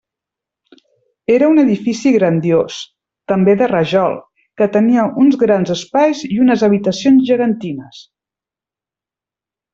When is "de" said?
3.59-3.67